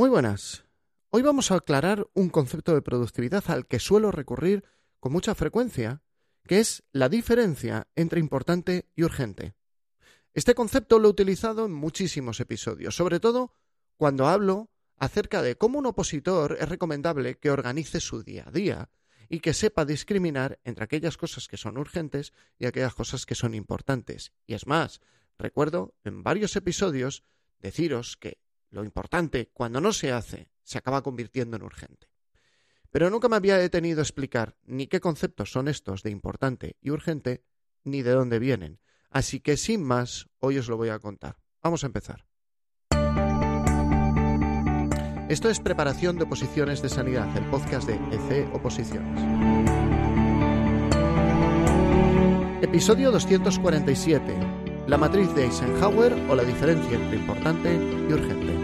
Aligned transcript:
Muy 0.00 0.08
buenas. 0.08 0.64
Hoy 1.10 1.20
vamos 1.20 1.50
a 1.50 1.56
aclarar 1.56 2.08
un 2.14 2.30
concepto 2.30 2.72
de 2.72 2.80
productividad 2.80 3.44
al 3.48 3.66
que 3.66 3.78
suelo 3.78 4.10
recurrir 4.10 4.64
con 4.98 5.12
mucha 5.12 5.34
frecuencia, 5.34 6.02
que 6.46 6.58
es 6.58 6.84
la 6.90 7.10
diferencia 7.10 7.86
entre 7.96 8.18
importante 8.18 8.88
y 8.96 9.02
urgente. 9.02 9.52
Este 10.32 10.54
concepto 10.54 10.98
lo 10.98 11.08
he 11.08 11.10
utilizado 11.10 11.66
en 11.66 11.72
muchísimos 11.72 12.40
episodios, 12.40 12.96
sobre 12.96 13.20
todo 13.20 13.52
cuando 13.98 14.26
hablo 14.26 14.70
acerca 14.96 15.42
de 15.42 15.58
cómo 15.58 15.78
un 15.78 15.84
opositor 15.84 16.56
es 16.58 16.70
recomendable 16.70 17.36
que 17.38 17.50
organice 17.50 18.00
su 18.00 18.22
día 18.22 18.44
a 18.46 18.52
día 18.52 18.88
y 19.28 19.40
que 19.40 19.52
sepa 19.52 19.84
discriminar 19.84 20.60
entre 20.64 20.84
aquellas 20.84 21.18
cosas 21.18 21.46
que 21.46 21.58
son 21.58 21.76
urgentes 21.76 22.32
y 22.58 22.64
aquellas 22.64 22.94
cosas 22.94 23.26
que 23.26 23.34
son 23.34 23.52
importantes. 23.52 24.32
Y 24.46 24.54
es 24.54 24.66
más, 24.66 25.02
recuerdo 25.36 25.94
en 26.04 26.22
varios 26.22 26.56
episodios 26.56 27.22
deciros 27.58 28.16
que 28.16 28.38
lo 28.70 28.84
importante, 28.84 29.50
cuando 29.52 29.80
no 29.80 29.92
se 29.92 30.12
hace, 30.12 30.48
se 30.62 30.78
acaba 30.78 31.02
convirtiendo 31.02 31.56
en 31.56 31.62
urgente. 31.62 32.08
Pero 32.90 33.10
nunca 33.10 33.28
me 33.28 33.36
había 33.36 33.58
detenido 33.58 34.00
a 34.00 34.02
explicar 34.02 34.56
ni 34.64 34.86
qué 34.86 35.00
conceptos 35.00 35.52
son 35.52 35.68
estos 35.68 36.02
de 36.02 36.10
importante 36.10 36.76
y 36.80 36.90
urgente, 36.90 37.44
ni 37.84 38.02
de 38.02 38.12
dónde 38.12 38.38
vienen. 38.38 38.80
Así 39.10 39.40
que 39.40 39.56
sin 39.56 39.82
más, 39.82 40.28
hoy 40.38 40.58
os 40.58 40.68
lo 40.68 40.76
voy 40.76 40.88
a 40.88 40.98
contar. 40.98 41.36
Vamos 41.62 41.84
a 41.84 41.86
empezar. 41.86 42.26
Esto 45.28 45.48
es 45.48 45.60
Preparación 45.60 46.16
de 46.16 46.24
Oposiciones 46.24 46.82
de 46.82 46.88
Sanidad, 46.88 47.36
el 47.36 47.44
podcast 47.46 47.86
de 47.86 47.94
EC 47.94 48.52
Oposiciones. 48.52 49.20
Episodio 52.62 53.12
247. 53.12 54.22
La 54.88 54.98
matriz 54.98 55.32
de 55.34 55.44
Eisenhower 55.44 56.12
o 56.28 56.34
la 56.34 56.42
diferencia 56.42 56.96
entre 56.96 57.16
importante 57.16 57.72
y 57.72 58.12
urgente. 58.12 58.59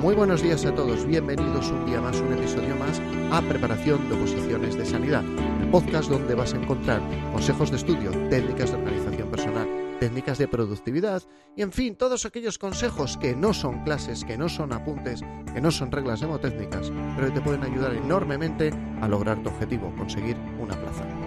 Muy 0.00 0.14
buenos 0.14 0.40
días 0.42 0.64
a 0.64 0.74
todos, 0.74 1.04
bienvenidos 1.04 1.70
un 1.70 1.84
día 1.84 2.00
más, 2.00 2.20
un 2.20 2.32
episodio 2.32 2.76
más 2.76 3.02
a 3.32 3.42
Preparación 3.42 4.08
de 4.08 4.14
Oposiciones 4.14 4.76
de 4.76 4.84
Sanidad, 4.84 5.24
el 5.60 5.68
podcast 5.70 6.08
donde 6.08 6.34
vas 6.34 6.54
a 6.54 6.58
encontrar 6.58 7.00
consejos 7.32 7.70
de 7.70 7.78
estudio, 7.78 8.10
técnicas 8.30 8.70
de 8.70 8.76
organización 8.76 9.28
personal, 9.30 9.68
técnicas 9.98 10.38
de 10.38 10.46
productividad 10.46 11.22
y 11.56 11.62
en 11.62 11.72
fin, 11.72 11.96
todos 11.96 12.24
aquellos 12.24 12.58
consejos 12.58 13.16
que 13.16 13.34
no 13.34 13.52
son 13.52 13.82
clases, 13.82 14.24
que 14.24 14.38
no 14.38 14.48
son 14.48 14.72
apuntes, 14.72 15.22
que 15.52 15.60
no 15.60 15.70
son 15.70 15.90
reglas 15.90 16.22
hemotécnicas, 16.22 16.92
pero 17.16 17.28
que 17.28 17.34
te 17.34 17.40
pueden 17.40 17.64
ayudar 17.64 17.94
enormemente 17.94 18.72
a 19.00 19.08
lograr 19.08 19.42
tu 19.42 19.48
objetivo, 19.48 19.92
conseguir 19.96 20.36
una 20.60 20.80
plaza. 20.80 21.25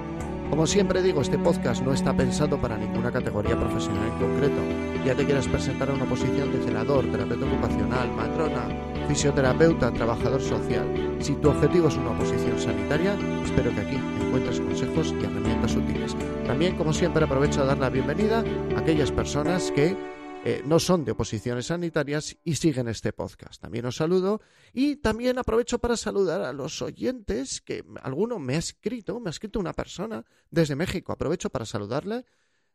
Como 0.49 0.65
siempre 0.65 1.03
digo, 1.03 1.21
este 1.21 1.37
podcast 1.37 1.83
no 1.83 1.93
está 1.93 2.11
pensado 2.11 2.59
para 2.59 2.75
ninguna 2.75 3.11
categoría 3.11 3.57
profesional 3.57 4.07
en 4.07 4.19
concreto. 4.19 4.61
Ya 5.05 5.15
te 5.15 5.23
quieras 5.23 5.47
presentar 5.47 5.89
a 5.89 5.93
una 5.93 6.05
posición 6.05 6.51
de 6.51 6.65
celador, 6.65 7.05
terapeuta 7.05 7.45
ocupacional, 7.45 8.11
matrona, 8.13 8.67
fisioterapeuta, 9.07 9.91
trabajador 9.91 10.41
social. 10.41 11.17
Si 11.19 11.35
tu 11.35 11.49
objetivo 11.49 11.87
es 11.87 11.95
una 11.95 12.17
posición 12.17 12.59
sanitaria, 12.59 13.15
espero 13.45 13.73
que 13.75 13.81
aquí 13.81 13.95
encuentres 14.25 14.59
consejos 14.59 15.13
y 15.21 15.23
herramientas 15.23 15.75
útiles. 15.75 16.15
También, 16.47 16.75
como 16.75 16.93
siempre, 16.93 17.25
aprovecho 17.25 17.61
a 17.61 17.65
dar 17.65 17.77
la 17.77 17.89
bienvenida 17.91 18.43
a 18.75 18.79
aquellas 18.79 19.11
personas 19.11 19.71
que 19.71 19.95
eh, 20.45 20.63
no 20.65 20.79
son 20.79 21.03
de 21.03 21.11
oposiciones 21.11 21.65
sanitarias 21.65 22.37
y 22.45 22.55
siguen 22.55 22.87
este 22.87 23.11
podcast. 23.11 23.61
También 23.61 23.85
os 23.85 23.97
saludo 23.97 24.41
y 24.71 24.95
también 24.95 25.37
aprovecho 25.37 25.79
para 25.79 25.97
saludar 25.97 26.41
a 26.41 26.53
los 26.53 26.81
oyentes 26.81 27.59
que 27.59 27.83
alguno 28.01 28.39
me 28.39 28.55
ha 28.55 28.59
escrito, 28.59 29.19
me 29.19 29.29
ha 29.29 29.31
escrito 29.31 29.59
una 29.59 29.73
persona 29.73 30.23
desde 30.49 30.77
México. 30.77 31.11
Aprovecho 31.11 31.49
para 31.49 31.65
saludarle, 31.65 32.25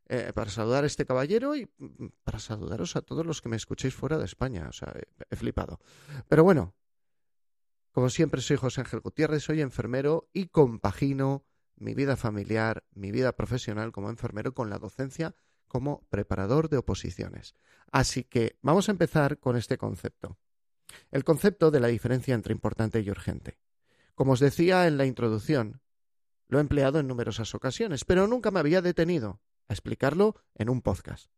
eh, 0.09 0.33
para 0.35 0.51
saludar 0.51 0.85
a 0.85 0.87
este 0.87 1.07
caballero 1.07 1.57
y 1.57 1.65
mm, 1.79 2.09
para 2.23 2.39
saludaros 2.39 2.97
a 2.97 3.01
todos 3.01 3.25
los 3.25 3.41
que 3.41 3.49
me 3.49 3.57
escuchéis 3.57 3.95
fuera 3.95 4.19
de 4.19 4.27
España. 4.27 4.67
O 4.69 4.73
sea, 4.73 4.93
he 5.31 5.37
flipado. 5.37 5.81
Pero 6.29 6.45
bueno, 6.45 6.75
como 7.93 8.11
siempre 8.11 8.43
soy 8.43 8.59
José 8.59 8.83
Ángel 8.83 9.01
Gutiérrez, 9.01 9.43
soy 9.43 9.63
enfermero 9.63 10.29
y 10.35 10.49
compagino 10.49 11.47
mi 11.77 11.95
vida 11.95 12.17
familiar, 12.17 12.85
mi 12.93 13.11
vida 13.11 13.33
profesional 13.33 13.91
como 13.91 14.11
enfermero 14.11 14.53
con 14.53 14.69
la 14.69 14.79
docencia 14.79 15.35
como 15.75 16.07
preparador 16.09 16.69
de 16.69 16.77
oposiciones. 16.77 17.57
Así 17.91 18.23
que 18.23 18.57
vamos 18.63 18.89
a 18.89 18.93
empezar 18.93 19.41
con 19.41 19.57
este 19.57 19.77
concepto. 19.77 20.39
El 21.11 21.25
concepto 21.25 21.73
de 21.73 21.81
la 21.81 21.89
diferencia 21.89 22.33
entre 22.33 22.53
importante 22.53 23.01
y 23.01 23.11
urgente. 23.11 23.59
Como 24.15 24.35
os 24.35 24.39
decía 24.39 24.87
en 24.87 24.99
la 24.99 25.05
introducción, 25.05 25.81
lo 26.47 26.59
he 26.59 26.61
empleado 26.61 27.01
en 27.01 27.09
numerosas 27.09 27.57
ocasiones, 27.57 28.05
pero 28.05 28.29
nunca 28.29 28.53
me 28.53 28.61
había 28.61 28.83
detenido 28.83 29.41
a 29.67 29.73
explicarlo 29.73 30.37
en 30.55 30.71
un 30.71 30.81
podcast. 30.81 31.33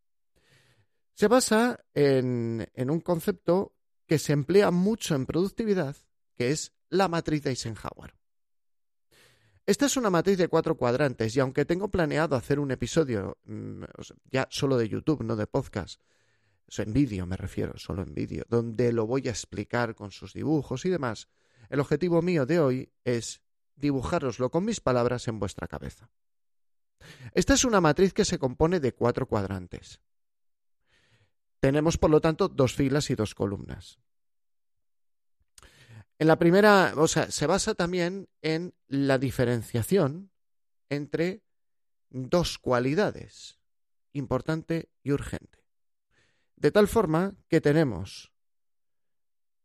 Se 1.14 1.28
basa 1.28 1.82
en, 1.94 2.68
en 2.74 2.90
un 2.90 3.00
concepto 3.00 3.74
que 4.06 4.18
se 4.18 4.34
emplea 4.34 4.70
mucho 4.70 5.14
en 5.14 5.24
productividad, 5.24 5.96
que 6.34 6.50
es 6.50 6.74
la 6.90 7.08
matriz 7.08 7.42
de 7.42 7.50
Eisenhower. 7.52 8.14
Esta 9.66 9.86
es 9.86 9.96
una 9.96 10.10
matriz 10.10 10.38
de 10.38 10.46
cuatro 10.46 10.76
cuadrantes 10.76 11.36
y 11.36 11.40
aunque 11.40 11.64
tengo 11.64 11.88
planeado 11.88 12.36
hacer 12.36 12.60
un 12.60 12.70
episodio 12.70 13.36
mm, 13.44 13.82
ya 14.30 14.46
solo 14.48 14.76
de 14.76 14.88
YouTube, 14.88 15.24
no 15.24 15.34
de 15.34 15.48
podcast, 15.48 16.00
en 16.78 16.92
vídeo 16.92 17.26
me 17.26 17.36
refiero, 17.36 17.76
solo 17.76 18.02
en 18.02 18.14
vídeo, 18.14 18.44
donde 18.48 18.92
lo 18.92 19.06
voy 19.06 19.26
a 19.26 19.30
explicar 19.30 19.96
con 19.96 20.12
sus 20.12 20.34
dibujos 20.34 20.84
y 20.84 20.90
demás, 20.90 21.28
el 21.68 21.80
objetivo 21.80 22.22
mío 22.22 22.46
de 22.46 22.60
hoy 22.60 22.92
es 23.04 23.42
dibujároslo 23.74 24.50
con 24.50 24.64
mis 24.64 24.80
palabras 24.80 25.26
en 25.26 25.40
vuestra 25.40 25.66
cabeza. 25.66 26.10
Esta 27.34 27.54
es 27.54 27.64
una 27.64 27.80
matriz 27.80 28.14
que 28.14 28.24
se 28.24 28.38
compone 28.38 28.78
de 28.78 28.94
cuatro 28.94 29.26
cuadrantes. 29.26 30.00
Tenemos, 31.58 31.98
por 31.98 32.10
lo 32.10 32.20
tanto, 32.20 32.48
dos 32.48 32.74
filas 32.74 33.10
y 33.10 33.16
dos 33.16 33.34
columnas. 33.34 33.98
En 36.18 36.28
la 36.28 36.38
primera, 36.38 36.94
o 36.96 37.08
sea, 37.08 37.30
se 37.30 37.46
basa 37.46 37.74
también 37.74 38.28
en 38.40 38.74
la 38.88 39.18
diferenciación 39.18 40.30
entre 40.88 41.42
dos 42.08 42.58
cualidades, 42.58 43.58
importante 44.12 44.88
y 45.02 45.12
urgente. 45.12 45.64
De 46.56 46.70
tal 46.70 46.88
forma 46.88 47.34
que 47.48 47.60
tenemos 47.60 48.32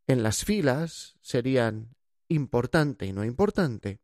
en 0.07 0.23
las 0.23 0.43
filas 0.43 1.15
serían 1.21 1.95
importante 2.27 3.05
y 3.05 3.13
no 3.13 3.23
importante, 3.23 4.01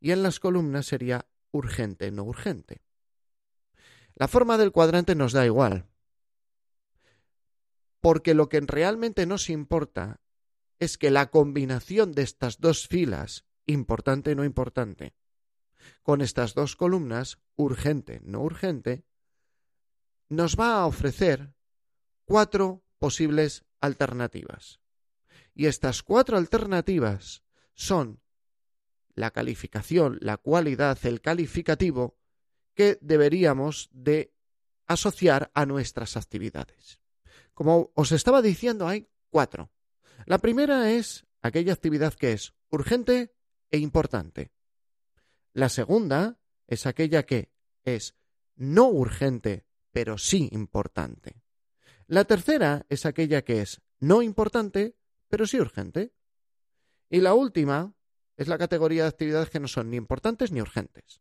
y 0.00 0.12
en 0.12 0.22
las 0.22 0.40
columnas 0.40 0.86
sería 0.86 1.26
urgente 1.52 2.10
no 2.10 2.24
urgente. 2.24 2.80
La 4.14 4.28
forma 4.28 4.56
del 4.56 4.72
cuadrante 4.72 5.14
nos 5.14 5.32
da 5.32 5.44
igual, 5.44 5.90
porque 8.00 8.32
lo 8.32 8.48
que 8.48 8.60
realmente 8.60 9.26
nos 9.26 9.50
importa 9.50 10.20
es 10.80 10.98
que 10.98 11.10
la 11.10 11.30
combinación 11.30 12.12
de 12.12 12.22
estas 12.22 12.58
dos 12.58 12.88
filas, 12.88 13.44
importante 13.66 14.34
no 14.34 14.44
importante, 14.44 15.14
con 16.02 16.22
estas 16.22 16.54
dos 16.54 16.74
columnas, 16.74 17.38
urgente 17.54 18.20
no 18.24 18.40
urgente, 18.40 19.04
nos 20.28 20.58
va 20.58 20.80
a 20.80 20.86
ofrecer 20.86 21.54
cuatro 22.24 22.82
posibles 22.98 23.64
alternativas. 23.80 24.80
Y 25.54 25.66
estas 25.66 26.02
cuatro 26.02 26.36
alternativas 26.36 27.42
son 27.74 28.20
la 29.14 29.30
calificación, 29.32 30.18
la 30.20 30.38
cualidad, 30.38 30.98
el 31.04 31.20
calificativo 31.20 32.16
que 32.74 32.98
deberíamos 33.02 33.90
de 33.92 34.32
asociar 34.86 35.50
a 35.54 35.66
nuestras 35.66 36.16
actividades. 36.16 37.00
Como 37.52 37.90
os 37.94 38.12
estaba 38.12 38.40
diciendo, 38.40 38.88
hay 38.88 39.08
cuatro. 39.28 39.70
La 40.26 40.38
primera 40.38 40.90
es 40.90 41.26
aquella 41.42 41.72
actividad 41.72 42.14
que 42.14 42.32
es 42.32 42.54
urgente 42.70 43.34
e 43.70 43.78
importante. 43.78 44.52
La 45.52 45.68
segunda 45.68 46.38
es 46.66 46.86
aquella 46.86 47.24
que 47.24 47.52
es 47.84 48.14
no 48.56 48.88
urgente, 48.88 49.66
pero 49.92 50.18
sí 50.18 50.48
importante. 50.52 51.42
La 52.06 52.24
tercera 52.24 52.86
es 52.88 53.06
aquella 53.06 53.42
que 53.42 53.62
es 53.62 53.80
no 53.98 54.22
importante, 54.22 54.96
pero 55.28 55.46
sí 55.46 55.60
urgente. 55.60 56.12
Y 57.08 57.20
la 57.20 57.34
última 57.34 57.94
es 58.36 58.48
la 58.48 58.58
categoría 58.58 59.02
de 59.02 59.08
actividades 59.08 59.50
que 59.50 59.60
no 59.60 59.68
son 59.68 59.90
ni 59.90 59.96
importantes 59.96 60.52
ni 60.52 60.60
urgentes. 60.60 61.20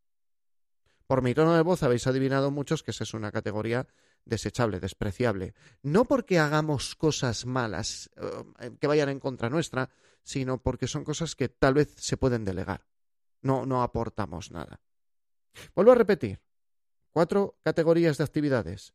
Por 1.08 1.22
mi 1.22 1.34
tono 1.34 1.56
de 1.56 1.64
voz 1.64 1.82
habéis 1.84 2.06
adivinado 2.08 2.52
muchos 2.52 2.84
que 2.84 2.92
esa 2.92 3.04
es 3.04 3.14
una 3.14 3.32
categoría 3.32 3.88
desechable, 4.26 4.80
despreciable. 4.80 5.54
No 5.82 6.06
porque 6.06 6.40
hagamos 6.40 6.96
cosas 6.96 7.46
malas 7.46 8.10
eh, 8.16 8.72
que 8.80 8.88
vayan 8.88 9.10
en 9.10 9.20
contra 9.20 9.50
nuestra, 9.50 9.90
sino 10.24 10.62
porque 10.62 10.88
son 10.88 11.04
cosas 11.04 11.36
que 11.36 11.50
tal 11.50 11.74
vez 11.74 11.94
se 11.98 12.18
pueden 12.18 12.46
delegar. 12.46 12.86
No, 13.42 13.66
no 13.66 13.82
aportamos 13.82 14.52
nada. 14.52 14.82
Vuelvo 15.76 15.92
a 15.92 15.96
repetir. 15.96 16.42
Cuatro 17.12 17.58
categorías 17.64 18.18
de 18.18 18.24
actividades. 18.24 18.94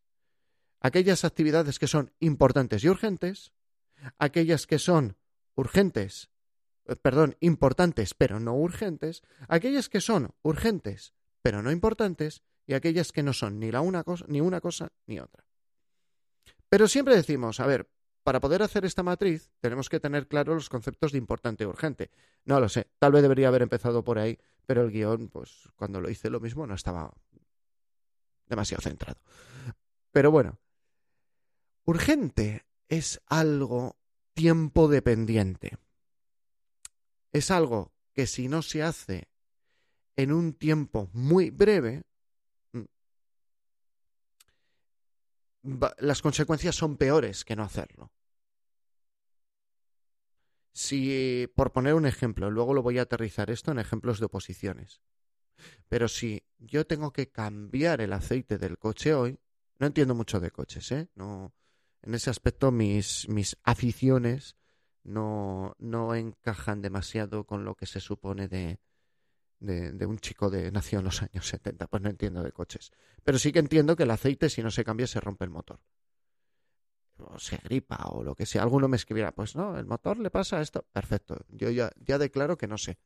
Aquellas 0.80 1.24
actividades 1.24 1.78
que 1.78 1.88
son 1.88 2.12
importantes 2.20 2.84
y 2.84 2.88
urgentes, 2.88 3.52
aquellas 4.18 4.66
que 4.66 4.78
son 4.78 5.16
urgentes, 5.54 6.30
eh, 6.86 6.96
perdón, 6.96 7.36
importantes 7.40 8.14
pero 8.14 8.38
no 8.38 8.54
urgentes, 8.54 9.22
aquellas 9.48 9.88
que 9.88 10.00
son 10.00 10.34
urgentes 10.42 11.14
pero 11.44 11.62
no 11.62 11.70
importantes, 11.70 12.42
y 12.66 12.74
aquellas 12.74 13.12
que 13.12 13.22
no 13.22 13.32
son 13.32 13.58
ni, 13.58 13.70
la 13.70 13.80
una 13.80 14.04
cosa, 14.04 14.24
ni 14.28 14.40
una 14.40 14.60
cosa 14.60 14.90
ni 15.06 15.18
otra. 15.20 15.44
Pero 16.68 16.88
siempre 16.88 17.14
decimos, 17.14 17.60
a 17.60 17.66
ver, 17.66 17.88
para 18.22 18.40
poder 18.40 18.62
hacer 18.62 18.84
esta 18.84 19.02
matriz 19.02 19.50
tenemos 19.60 19.88
que 19.88 20.00
tener 20.00 20.26
claros 20.26 20.54
los 20.54 20.68
conceptos 20.68 21.12
de 21.12 21.18
importante 21.18 21.64
y 21.64 21.66
urgente. 21.66 22.10
No 22.44 22.58
lo 22.60 22.68
sé, 22.68 22.88
tal 22.98 23.12
vez 23.12 23.22
debería 23.22 23.48
haber 23.48 23.62
empezado 23.62 24.02
por 24.02 24.18
ahí, 24.18 24.38
pero 24.66 24.82
el 24.82 24.90
guion, 24.90 25.28
pues 25.28 25.68
cuando 25.76 26.00
lo 26.00 26.10
hice 26.10 26.30
lo 26.30 26.40
mismo, 26.40 26.66
no 26.66 26.74
estaba 26.74 27.12
demasiado 28.46 28.82
centrado. 28.82 29.20
Pero 30.10 30.30
bueno, 30.30 30.58
urgente 31.84 32.64
es 32.88 33.20
algo 33.26 33.96
tiempo 34.32 34.88
dependiente. 34.88 35.76
Es 37.32 37.50
algo 37.50 37.92
que 38.12 38.26
si 38.26 38.48
no 38.48 38.62
se 38.62 38.82
hace 38.82 39.28
en 40.16 40.32
un 40.32 40.54
tiempo 40.54 41.10
muy 41.12 41.50
breve, 41.50 42.02
mm, 42.72 42.84
las 45.98 46.22
consecuencias 46.22 46.74
son 46.74 46.96
peores 46.96 47.44
que 47.44 47.56
no 47.56 47.62
hacerlo. 47.62 48.12
Si, 50.72 51.48
por 51.54 51.72
poner 51.72 51.94
un 51.94 52.06
ejemplo, 52.06 52.50
luego 52.50 52.74
lo 52.74 52.82
voy 52.82 52.98
a 52.98 53.02
aterrizar 53.02 53.50
esto 53.50 53.70
en 53.70 53.78
ejemplos 53.78 54.18
de 54.18 54.26
oposiciones. 54.26 55.00
Pero 55.88 56.08
si 56.08 56.44
yo 56.58 56.86
tengo 56.86 57.12
que 57.12 57.30
cambiar 57.30 58.00
el 58.00 58.12
aceite 58.12 58.58
del 58.58 58.78
coche 58.78 59.14
hoy, 59.14 59.38
no 59.78 59.86
entiendo 59.86 60.14
mucho 60.14 60.40
de 60.40 60.50
coches, 60.50 60.90
¿eh? 60.92 61.08
No, 61.14 61.54
en 62.02 62.14
ese 62.14 62.30
aspecto 62.30 62.70
mis, 62.72 63.28
mis 63.28 63.56
aficiones 63.62 64.56
no, 65.04 65.76
no 65.78 66.14
encajan 66.14 66.82
demasiado 66.82 67.44
con 67.44 67.64
lo 67.64 67.76
que 67.76 67.86
se 67.86 68.00
supone 68.00 68.48
de, 68.48 68.80
de, 69.64 70.06
un 70.06 70.18
chico 70.18 70.50
de 70.50 70.70
nació 70.70 70.98
en 70.98 71.06
los 71.06 71.22
años 71.22 71.46
70. 71.46 71.86
Pues 71.86 72.02
no 72.02 72.10
entiendo 72.10 72.42
de 72.42 72.52
coches. 72.52 72.92
Pero 73.22 73.38
sí 73.38 73.52
que 73.52 73.58
entiendo 73.58 73.96
que 73.96 74.04
el 74.04 74.10
aceite, 74.10 74.48
si 74.48 74.62
no 74.62 74.70
se 74.70 74.84
cambia, 74.84 75.06
se 75.06 75.20
rompe 75.20 75.44
el 75.44 75.50
motor. 75.50 75.80
O 77.18 77.38
se 77.38 77.56
gripa 77.58 77.96
o 78.06 78.22
lo 78.22 78.34
que 78.34 78.46
sea. 78.46 78.62
Alguno 78.62 78.88
me 78.88 78.96
escribiera, 78.96 79.32
pues 79.32 79.56
no, 79.56 79.78
el 79.78 79.86
motor 79.86 80.18
le 80.18 80.30
pasa 80.30 80.60
esto. 80.60 80.86
Perfecto. 80.92 81.44
Yo 81.48 81.70
ya, 81.70 81.90
ya 81.96 82.18
declaro 82.18 82.58
que 82.58 82.66
no 82.66 82.78
sé. 82.78 82.98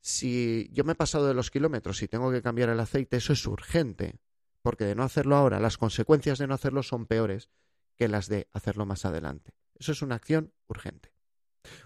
Si 0.00 0.68
yo 0.72 0.84
me 0.84 0.92
he 0.92 0.96
pasado 0.96 1.26
de 1.26 1.34
los 1.34 1.50
kilómetros 1.50 2.02
y 2.02 2.08
tengo 2.08 2.30
que 2.30 2.42
cambiar 2.42 2.68
el 2.68 2.80
aceite, 2.80 3.16
eso 3.16 3.32
es 3.32 3.46
urgente. 3.46 4.20
Porque 4.62 4.84
de 4.84 4.94
no 4.94 5.02
hacerlo 5.02 5.36
ahora, 5.36 5.60
las 5.60 5.78
consecuencias 5.78 6.38
de 6.38 6.46
no 6.46 6.54
hacerlo 6.54 6.82
son 6.82 7.06
peores 7.06 7.50
que 7.96 8.08
las 8.08 8.28
de 8.28 8.48
hacerlo 8.52 8.86
más 8.86 9.04
adelante. 9.04 9.54
Eso 9.74 9.92
es 9.92 10.02
una 10.02 10.14
acción 10.14 10.52
urgente. 10.66 11.12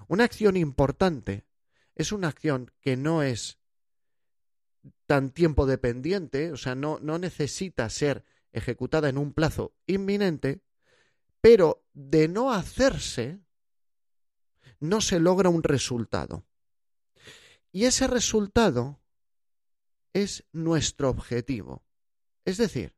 Una 0.09 0.25
acción 0.25 0.57
importante 0.57 1.47
es 1.95 2.13
una 2.13 2.29
acción 2.29 2.71
que 2.81 2.97
no 2.97 3.23
es 3.23 3.59
tan 5.07 5.31
tiempo 5.31 5.67
dependiente, 5.67 6.53
o 6.53 6.57
sea, 6.57 6.75
no, 6.75 6.99
no 7.01 7.19
necesita 7.19 7.89
ser 7.91 8.25
ejecutada 8.53 9.09
en 9.09 9.19
un 9.19 9.33
plazo 9.33 9.75
inminente, 9.87 10.63
pero 11.41 11.85
de 11.93 12.29
no 12.29 12.53
hacerse, 12.53 13.41
no 14.79 15.01
se 15.01 15.21
logra 15.21 15.49
un 15.49 15.63
resultado. 15.63 16.45
Y 17.73 17.85
ese 17.85 18.07
resultado 18.07 19.01
es 20.13 20.45
nuestro 20.53 21.11
objetivo. 21.11 21.85
Es 22.45 22.57
decir, 22.57 22.95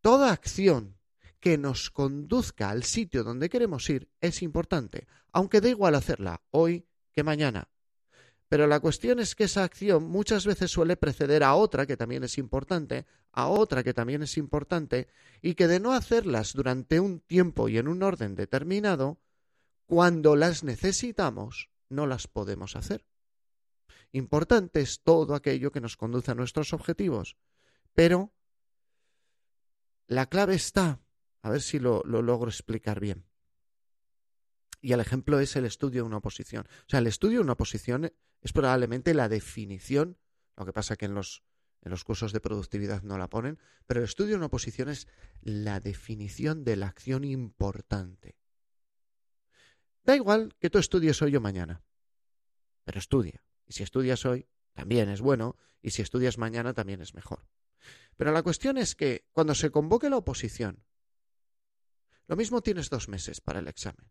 toda 0.00 0.32
acción 0.32 0.96
que 1.40 1.58
nos 1.58 1.90
conduzca 1.90 2.70
al 2.70 2.84
sitio 2.84 3.24
donde 3.24 3.48
queremos 3.48 3.88
ir 3.90 4.10
es 4.20 4.42
importante, 4.42 5.06
aunque 5.32 5.60
da 5.60 5.68
igual 5.68 5.94
hacerla 5.94 6.42
hoy 6.50 6.86
que 7.12 7.22
mañana. 7.22 7.68
Pero 8.48 8.66
la 8.66 8.80
cuestión 8.80 9.18
es 9.18 9.34
que 9.34 9.44
esa 9.44 9.64
acción 9.64 10.04
muchas 10.04 10.46
veces 10.46 10.70
suele 10.70 10.96
preceder 10.96 11.42
a 11.42 11.54
otra 11.54 11.86
que 11.86 11.96
también 11.96 12.22
es 12.22 12.38
importante, 12.38 13.06
a 13.32 13.48
otra 13.48 13.82
que 13.82 13.92
también 13.94 14.22
es 14.22 14.36
importante, 14.38 15.08
y 15.42 15.54
que 15.54 15.66
de 15.66 15.80
no 15.80 15.92
hacerlas 15.92 16.52
durante 16.52 17.00
un 17.00 17.20
tiempo 17.20 17.68
y 17.68 17.78
en 17.78 17.88
un 17.88 18.02
orden 18.02 18.34
determinado, 18.34 19.18
cuando 19.86 20.36
las 20.36 20.62
necesitamos, 20.62 21.70
no 21.88 22.06
las 22.06 22.28
podemos 22.28 22.76
hacer. 22.76 23.04
Importante 24.12 24.80
es 24.80 25.02
todo 25.02 25.34
aquello 25.34 25.72
que 25.72 25.80
nos 25.80 25.96
conduce 25.96 26.30
a 26.30 26.34
nuestros 26.34 26.72
objetivos, 26.72 27.36
pero 27.94 28.32
la 30.06 30.26
clave 30.26 30.54
está 30.54 31.00
a 31.46 31.50
ver 31.50 31.62
si 31.62 31.78
lo, 31.78 32.02
logro 32.02 32.48
explicar 32.48 32.98
bien. 32.98 33.24
Y 34.80 34.92
el 34.92 35.00
ejemplo 35.00 35.38
es 35.38 35.54
el 35.54 35.64
estudio 35.64 36.02
de 36.02 36.08
una 36.08 36.16
oposición. 36.16 36.66
O 36.68 36.88
sea, 36.88 36.98
el 36.98 37.06
estudio 37.06 37.38
de 37.38 37.44
una 37.44 37.52
oposición 37.52 38.12
es 38.46 38.52
probablemente 38.52 39.12
la 39.12 39.28
definición, 39.28 40.18
lo 40.56 40.64
que 40.64 40.72
pasa 40.72 40.94
que 40.94 41.06
en 41.06 41.14
los, 41.14 41.42
en 41.82 41.90
los 41.90 42.04
cursos 42.04 42.32
de 42.32 42.38
productividad 42.38 43.02
no 43.02 43.18
la 43.18 43.28
ponen, 43.28 43.58
pero 43.88 43.98
el 43.98 44.04
estudio 44.04 44.36
una 44.36 44.46
oposición 44.46 44.88
es 44.88 45.08
la 45.40 45.80
definición 45.80 46.62
de 46.62 46.76
la 46.76 46.86
acción 46.86 47.24
importante. 47.24 48.36
Da 50.04 50.14
igual 50.14 50.54
que 50.60 50.70
tú 50.70 50.78
estudies 50.78 51.20
hoy 51.22 51.34
o 51.34 51.40
mañana, 51.40 51.82
pero 52.84 53.00
estudia. 53.00 53.42
Y 53.66 53.72
si 53.72 53.82
estudias 53.82 54.24
hoy, 54.24 54.46
también 54.74 55.08
es 55.08 55.20
bueno, 55.20 55.56
y 55.82 55.90
si 55.90 56.02
estudias 56.02 56.38
mañana, 56.38 56.72
también 56.72 57.00
es 57.00 57.14
mejor. 57.14 57.48
Pero 58.16 58.30
la 58.30 58.44
cuestión 58.44 58.78
es 58.78 58.94
que 58.94 59.26
cuando 59.32 59.56
se 59.56 59.72
convoque 59.72 60.08
la 60.08 60.18
oposición, 60.18 60.84
lo 62.28 62.36
mismo 62.36 62.62
tienes 62.62 62.90
dos 62.90 63.08
meses 63.08 63.40
para 63.40 63.58
el 63.58 63.66
examen. 63.66 64.08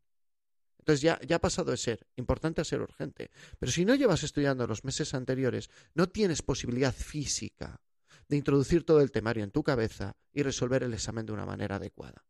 Entonces 0.86 1.02
ya, 1.02 1.20
ya 1.28 1.38
ha 1.38 1.40
pasado 1.40 1.72
de 1.72 1.78
ser 1.78 2.06
importante 2.16 2.62
a 2.62 2.64
ser 2.64 2.80
urgente. 2.80 3.32
Pero 3.58 3.72
si 3.72 3.86
no 3.86 3.96
llevas 3.96 4.22
estudiando 4.22 4.68
los 4.68 4.84
meses 4.84 5.16
anteriores, 5.16 5.72
no 5.96 6.10
tienes 6.10 6.44
posibilidad 6.44 6.94
física 6.94 7.82
de 8.30 8.38
introducir 8.38 8.86
todo 8.86 9.02
el 9.02 9.12
temario 9.12 9.44
en 9.44 9.50
tu 9.50 9.64
cabeza 9.64 10.16
y 10.32 10.44
resolver 10.44 10.84
el 10.84 10.94
examen 10.94 11.26
de 11.26 11.34
una 11.34 11.48
manera 11.48 11.78
adecuada. 11.78 12.24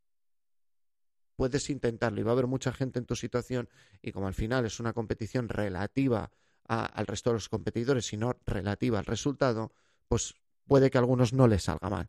Puedes 1.36 1.68
intentarlo 1.68 2.18
y 2.18 2.22
va 2.24 2.30
a 2.30 2.32
haber 2.32 2.46
mucha 2.46 2.72
gente 2.72 2.98
en 2.98 3.04
tu 3.04 3.14
situación 3.14 3.68
y 4.00 4.12
como 4.12 4.26
al 4.26 4.32
final 4.32 4.64
es 4.64 4.80
una 4.80 4.94
competición 4.94 5.50
relativa 5.50 6.30
al 6.64 7.06
resto 7.06 7.28
de 7.28 7.34
los 7.34 7.50
competidores 7.50 8.10
y 8.14 8.16
no 8.16 8.38
relativa 8.46 8.98
al 8.98 9.04
resultado, 9.04 9.70
pues 10.08 10.34
puede 10.66 10.90
que 10.90 10.96
a 10.96 11.02
algunos 11.02 11.34
no 11.34 11.46
les 11.46 11.64
salga 11.64 11.90
mal. 11.90 12.08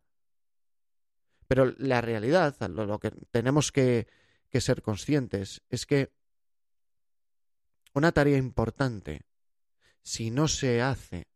Pero 1.49 1.73
la 1.77 1.99
realidad, 1.99 2.55
lo, 2.69 2.99
que 2.99 3.11
tenemos 3.31 3.73
que, 3.73 4.07
que 4.49 4.61
ser 4.61 4.81
conscientes, 4.81 5.61
es 5.69 5.85
que 5.85 6.15
una 7.97 8.11
tarea 8.11 8.37
importante, 8.37 9.25
si 10.03 10.29
no 10.31 10.47
se 10.47 10.81
hace 10.81 11.27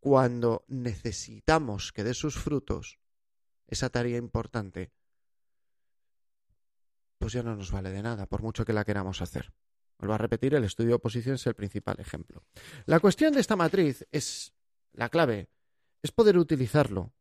cuando 0.00 0.64
necesitamos 0.66 1.92
que 1.92 2.04
dé 2.04 2.12
sus 2.12 2.36
frutos, 2.36 2.98
esa 3.68 3.88
tarea 3.88 4.18
importante, 4.18 4.90
pues 7.18 7.32
ya 7.32 7.42
no 7.42 7.54
nos 7.54 7.70
vale 7.70 7.90
de 7.90 8.02
nada, 8.02 8.26
por 8.26 8.42
mucho 8.42 8.64
que 8.64 8.72
la 8.72 8.84
queramos 8.84 9.22
hacer. 9.22 9.52
Vuelvo 9.98 10.14
a 10.14 10.18
repetir, 10.18 10.54
el 10.54 10.64
estudio 10.64 10.88
de 10.88 10.94
oposición 10.94 11.36
es 11.36 11.46
el 11.46 11.54
principal 11.54 12.00
ejemplo. 12.00 12.44
La 12.86 12.98
cuestión 12.98 13.32
de 13.32 13.40
esta 13.40 13.54
matriz 13.54 14.04
es, 14.10 14.52
la 14.92 15.08
clave, 15.08 15.48
es 16.02 16.10
poder 16.10 16.36
utilizarlo 16.36 17.12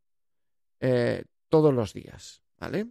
eh, 0.79 1.25
todos 1.49 1.71
los 1.71 1.93
días, 1.93 2.41
¿vale? 2.57 2.87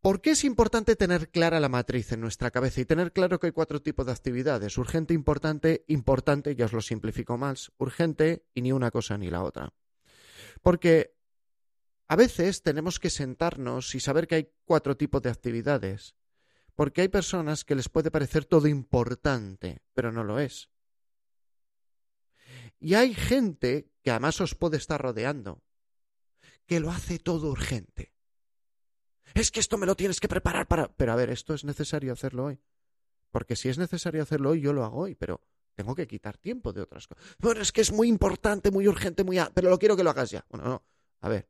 ¿Por 0.00 0.22
qué 0.22 0.30
es 0.30 0.44
importante 0.44 0.96
tener 0.96 1.30
clara 1.30 1.60
la 1.60 1.68
matriz 1.68 2.12
en 2.12 2.22
nuestra 2.22 2.50
cabeza 2.50 2.80
y 2.80 2.86
tener 2.86 3.12
claro 3.12 3.38
que 3.38 3.48
hay 3.48 3.52
cuatro 3.52 3.82
tipos 3.82 4.06
de 4.06 4.12
actividades? 4.12 4.78
Urgente, 4.78 5.12
importante, 5.12 5.84
importante, 5.88 6.56
ya 6.56 6.64
os 6.64 6.72
lo 6.72 6.80
simplifico 6.80 7.36
más, 7.36 7.70
urgente 7.76 8.46
y 8.54 8.62
ni 8.62 8.72
una 8.72 8.90
cosa 8.90 9.18
ni 9.18 9.28
la 9.28 9.42
otra. 9.42 9.74
Porque 10.62 11.18
a 12.08 12.16
veces 12.16 12.62
tenemos 12.62 12.98
que 12.98 13.10
sentarnos 13.10 13.94
y 13.94 14.00
saber 14.00 14.26
que 14.26 14.36
hay 14.36 14.52
cuatro 14.64 14.96
tipos 14.96 15.20
de 15.20 15.28
actividades, 15.28 16.16
porque 16.74 17.02
hay 17.02 17.08
personas 17.08 17.66
que 17.66 17.74
les 17.74 17.90
puede 17.90 18.10
parecer 18.10 18.46
todo 18.46 18.68
importante, 18.68 19.82
pero 19.92 20.12
no 20.12 20.24
lo 20.24 20.40
es. 20.40 20.70
Y 22.78 22.94
hay 22.94 23.12
gente 23.12 23.90
que 24.02 24.12
además 24.12 24.40
os 24.40 24.54
puede 24.54 24.78
estar 24.78 25.02
rodeando, 25.02 25.62
que 26.64 26.80
lo 26.80 26.90
hace 26.90 27.18
todo 27.18 27.50
urgente. 27.50 28.14
Es 29.34 29.50
que 29.50 29.60
esto 29.60 29.78
me 29.78 29.86
lo 29.86 29.94
tienes 29.94 30.20
que 30.20 30.28
preparar 30.28 30.66
para... 30.66 30.88
Pero 30.88 31.12
a 31.12 31.16
ver, 31.16 31.30
esto 31.30 31.54
es 31.54 31.64
necesario 31.64 32.12
hacerlo 32.12 32.46
hoy. 32.46 32.60
Porque 33.30 33.56
si 33.56 33.68
es 33.68 33.78
necesario 33.78 34.22
hacerlo 34.22 34.50
hoy, 34.50 34.60
yo 34.60 34.72
lo 34.72 34.84
hago 34.84 34.98
hoy, 34.98 35.14
pero 35.14 35.40
tengo 35.74 35.94
que 35.94 36.06
quitar 36.06 36.36
tiempo 36.36 36.72
de 36.72 36.82
otras 36.82 37.06
cosas. 37.06 37.24
Bueno, 37.38 37.60
es 37.60 37.72
que 37.72 37.80
es 37.80 37.92
muy 37.92 38.08
importante, 38.08 38.70
muy 38.70 38.88
urgente, 38.88 39.24
muy... 39.24 39.38
Pero 39.54 39.70
lo 39.70 39.78
quiero 39.78 39.96
que 39.96 40.04
lo 40.04 40.10
hagas 40.10 40.30
ya. 40.30 40.44
Bueno, 40.50 40.68
no. 40.68 40.84
A 41.20 41.28
ver. 41.28 41.48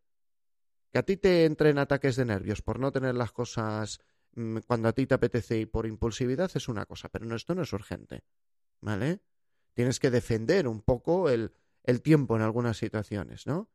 Que 0.92 0.98
a 0.98 1.02
ti 1.02 1.16
te 1.16 1.44
entren 1.44 1.78
ataques 1.78 2.16
de 2.16 2.24
nervios 2.24 2.62
por 2.62 2.78
no 2.78 2.92
tener 2.92 3.14
las 3.14 3.32
cosas 3.32 4.00
mm, 4.32 4.58
cuando 4.66 4.88
a 4.88 4.92
ti 4.92 5.06
te 5.06 5.14
apetece 5.14 5.58
y 5.58 5.66
por 5.66 5.86
impulsividad 5.86 6.50
es 6.54 6.68
una 6.68 6.84
cosa, 6.84 7.08
pero 7.08 7.24
no, 7.24 7.36
esto 7.36 7.54
no 7.54 7.62
es 7.62 7.72
urgente. 7.72 8.24
¿Vale? 8.80 9.20
Tienes 9.74 10.00
que 10.00 10.10
defender 10.10 10.66
un 10.66 10.82
poco 10.82 11.28
el, 11.28 11.52
el 11.84 12.02
tiempo 12.02 12.36
en 12.36 12.42
algunas 12.42 12.76
situaciones, 12.76 13.46
¿no? 13.46 13.70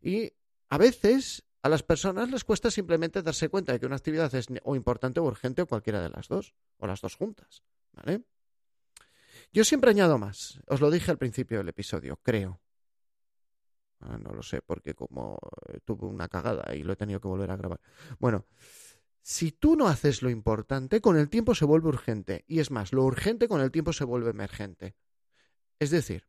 Y 0.00 0.32
a 0.68 0.78
veces 0.78 1.44
a 1.66 1.68
las 1.68 1.82
personas 1.82 2.30
les 2.30 2.44
cuesta 2.44 2.70
simplemente 2.70 3.22
darse 3.22 3.48
cuenta 3.48 3.72
de 3.72 3.80
que 3.80 3.86
una 3.86 3.96
actividad 3.96 4.32
es 4.36 4.46
o 4.62 4.76
importante 4.76 5.18
o 5.18 5.24
urgente 5.24 5.62
o 5.62 5.66
cualquiera 5.66 6.00
de 6.00 6.10
las 6.10 6.28
dos, 6.28 6.54
o 6.78 6.86
las 6.86 7.00
dos 7.00 7.16
juntas, 7.16 7.64
¿vale? 7.92 8.22
Yo 9.52 9.64
siempre 9.64 9.90
añado 9.90 10.16
más, 10.16 10.60
os 10.68 10.80
lo 10.80 10.92
dije 10.92 11.10
al 11.10 11.18
principio 11.18 11.58
del 11.58 11.68
episodio, 11.68 12.20
creo. 12.22 12.60
Ah, 13.98 14.16
no 14.16 14.32
lo 14.32 14.42
sé, 14.44 14.62
porque 14.62 14.94
como 14.94 15.38
eh, 15.68 15.80
tuve 15.84 16.06
una 16.06 16.28
cagada 16.28 16.72
y 16.74 16.84
lo 16.84 16.92
he 16.92 16.96
tenido 16.96 17.20
que 17.20 17.28
volver 17.28 17.50
a 17.50 17.56
grabar. 17.56 17.80
Bueno, 18.20 18.46
si 19.22 19.50
tú 19.50 19.74
no 19.74 19.88
haces 19.88 20.22
lo 20.22 20.30
importante, 20.30 21.00
con 21.00 21.18
el 21.18 21.28
tiempo 21.28 21.56
se 21.56 21.64
vuelve 21.64 21.88
urgente. 21.88 22.44
Y 22.46 22.60
es 22.60 22.70
más, 22.70 22.92
lo 22.92 23.02
urgente 23.02 23.48
con 23.48 23.60
el 23.60 23.72
tiempo 23.72 23.92
se 23.92 24.04
vuelve 24.04 24.30
emergente. 24.30 24.94
Es 25.80 25.90
decir, 25.90 26.28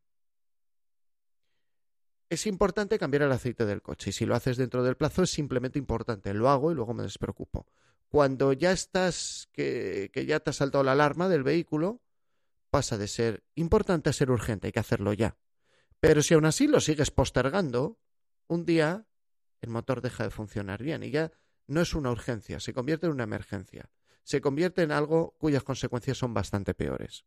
es 2.30 2.46
importante 2.46 2.98
cambiar 2.98 3.22
el 3.22 3.32
aceite 3.32 3.64
del 3.64 3.82
coche 3.82 4.10
y 4.10 4.12
si 4.12 4.26
lo 4.26 4.34
haces 4.34 4.56
dentro 4.56 4.82
del 4.82 4.96
plazo 4.96 5.22
es 5.22 5.30
simplemente 5.30 5.78
importante. 5.78 6.34
Lo 6.34 6.48
hago 6.50 6.70
y 6.70 6.74
luego 6.74 6.94
me 6.94 7.02
despreocupo. 7.02 7.66
Cuando 8.08 8.52
ya 8.52 8.72
estás, 8.72 9.48
que, 9.52 10.10
que 10.12 10.26
ya 10.26 10.40
te 10.40 10.50
ha 10.50 10.52
saltado 10.52 10.84
la 10.84 10.92
alarma 10.92 11.28
del 11.28 11.42
vehículo, 11.42 12.02
pasa 12.70 12.98
de 12.98 13.08
ser 13.08 13.44
importante 13.54 14.10
a 14.10 14.12
ser 14.12 14.30
urgente, 14.30 14.68
hay 14.68 14.72
que 14.72 14.80
hacerlo 14.80 15.12
ya. 15.12 15.36
Pero 16.00 16.22
si 16.22 16.34
aún 16.34 16.44
así 16.44 16.66
lo 16.66 16.80
sigues 16.80 17.10
postergando, 17.10 17.98
un 18.46 18.64
día 18.64 19.06
el 19.60 19.70
motor 19.70 20.00
deja 20.00 20.24
de 20.24 20.30
funcionar 20.30 20.82
bien 20.82 21.02
y 21.02 21.10
ya 21.10 21.32
no 21.66 21.80
es 21.80 21.94
una 21.94 22.10
urgencia, 22.10 22.60
se 22.60 22.72
convierte 22.72 23.06
en 23.06 23.12
una 23.12 23.24
emergencia. 23.24 23.90
Se 24.22 24.40
convierte 24.40 24.82
en 24.82 24.92
algo 24.92 25.34
cuyas 25.38 25.62
consecuencias 25.62 26.18
son 26.18 26.34
bastante 26.34 26.74
peores. 26.74 27.24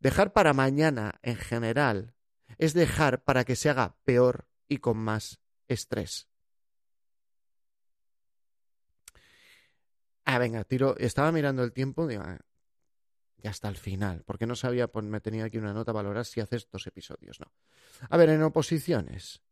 Dejar 0.00 0.32
para 0.32 0.54
mañana, 0.54 1.20
en 1.22 1.36
general, 1.36 2.14
es 2.56 2.72
dejar 2.72 3.22
para 3.22 3.44
que 3.44 3.54
se 3.54 3.68
haga 3.68 3.96
peor 4.04 4.48
y 4.66 4.78
con 4.78 4.96
más 4.96 5.40
estrés. 5.68 6.28
Ah, 10.24 10.38
venga, 10.38 10.64
tiro. 10.64 10.96
Estaba 10.96 11.32
mirando 11.32 11.62
el 11.62 11.72
tiempo, 11.72 12.06
digo, 12.06 12.22
ah, 12.24 12.38
ya 13.36 13.50
hasta 13.50 13.68
el 13.68 13.76
final, 13.76 14.22
porque 14.24 14.46
no 14.46 14.56
sabía, 14.56 14.88
pues 14.88 15.04
me 15.04 15.20
tenía 15.20 15.44
aquí 15.44 15.58
una 15.58 15.74
nota 15.74 15.92
valorar 15.92 16.24
si 16.24 16.40
haces 16.40 16.66
dos 16.70 16.86
episodios, 16.86 17.38
no. 17.38 17.52
A 18.08 18.16
ver, 18.16 18.30
en 18.30 18.42
oposiciones. 18.42 19.42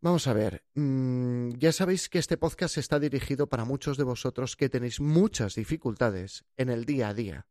Vamos 0.00 0.26
a 0.26 0.34
ver, 0.34 0.66
mm, 0.74 1.52
ya 1.52 1.72
sabéis 1.72 2.10
que 2.10 2.18
este 2.18 2.36
podcast 2.36 2.76
está 2.76 2.98
dirigido 2.98 3.48
para 3.48 3.64
muchos 3.64 3.96
de 3.96 4.04
vosotros 4.04 4.54
que 4.54 4.68
tenéis 4.68 5.00
muchas 5.00 5.54
dificultades 5.54 6.44
en 6.58 6.68
el 6.68 6.84
día 6.84 7.08
a 7.08 7.14
día 7.14 7.46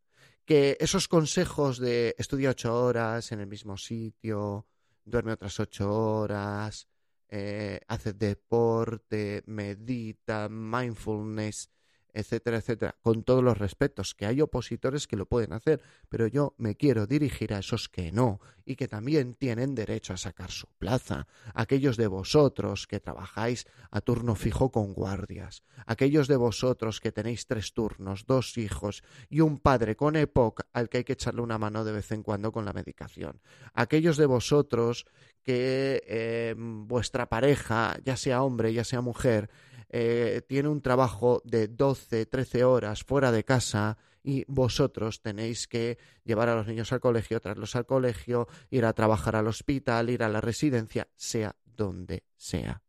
que 0.46 0.78
esos 0.80 1.08
consejos 1.08 1.80
de 1.80 2.16
estudia 2.18 2.52
ocho 2.52 2.76
horas 2.76 3.32
en 3.32 3.40
el 3.40 3.48
mismo 3.48 3.78
sitio, 3.78 4.68
duerme 5.06 5.34
otras 5.34 5.60
ocho 5.60 5.92
horas, 5.94 6.88
eh, 7.30 7.80
hace 7.88 8.14
deporte, 8.14 9.44
medita, 9.48 10.50
mindfulness, 10.50 11.70
etcétera, 12.14 12.58
etcétera, 12.58 12.96
con 13.02 13.24
todos 13.24 13.44
los 13.44 13.58
respetos, 13.58 14.14
que 14.14 14.26
hay 14.26 14.42
opositores 14.42 15.08
que 15.08 15.18
lo 15.18 15.26
pueden 15.26 15.54
hacer, 15.54 15.82
pero 16.10 16.28
yo 16.28 16.54
me 16.58 16.76
quiero 16.76 17.08
dirigir 17.08 17.54
a 17.54 17.60
esos 17.60 17.90
que 17.90 18.12
no 18.12 18.40
y 18.66 18.76
que 18.76 18.88
también 18.88 19.34
tienen 19.34 19.76
derecho 19.76 20.14
a 20.14 20.18
sacar 20.18 20.52
su 20.52 20.68
plaza, 20.78 21.28
aquellos 21.54 21.98
de 21.98 22.08
vosotros 22.08 22.88
que 22.88 23.00
trabajáis 23.00 23.66
a 23.92 24.02
turno 24.02 24.36
fijo 24.36 24.72
con 24.72 24.94
guardias, 24.94 25.64
aquellos 25.86 26.28
de 26.28 26.38
vosotros 26.38 27.00
que 27.00 27.12
tenéis 27.12 27.48
tres 27.48 27.74
turnos, 27.74 28.26
dos 28.26 28.58
hijos 28.58 29.04
y 29.30 29.42
un 29.42 29.60
padre 29.60 29.96
con 29.96 30.16
EPOC 30.16 30.62
al 30.72 30.90
que 30.90 31.00
hay 31.00 31.04
que 31.04 31.14
echarle 31.14 31.42
una 31.42 31.58
mano 31.58 31.84
de 31.84 31.92
vez 31.92 32.12
en 32.12 32.24
cuando 32.24 32.52
con 32.52 32.66
la 32.66 32.74
medicación, 32.74 33.42
aquellos 33.74 34.18
de 34.18 34.26
vosotros 34.28 35.06
que 35.44 36.02
eh, 36.08 36.56
vuestra 36.58 37.28
pareja, 37.28 37.98
ya 38.06 38.16
sea 38.16 38.44
hombre, 38.44 38.74
ya 38.74 38.84
sea 38.84 39.02
mujer, 39.02 39.50
eh, 39.96 40.42
tiene 40.48 40.70
un 40.70 40.82
trabajo 40.82 41.44
de 41.46 41.68
12, 41.68 42.26
13 42.26 42.64
horas 42.64 43.04
fuera 43.04 43.32
de 43.32 43.44
casa 43.44 44.00
y 44.24 44.44
vosotros 44.48 45.22
tenéis 45.22 45.68
que 45.68 46.00
llevar 46.24 46.50
a 46.50 46.56
los 46.56 46.66
niños 46.66 46.92
al 46.92 47.00
colegio, 47.00 47.40
traerlos 47.40 47.76
al 47.76 47.86
colegio, 47.86 48.48
ir 48.72 48.86
a 48.86 48.94
trabajar 48.94 49.36
al 49.36 49.46
hospital, 49.46 50.10
ir 50.10 50.24
a 50.24 50.30
la 50.30 50.42
residencia, 50.42 51.10
sea 51.16 51.56
donde 51.64 52.24
sea. 52.36 52.82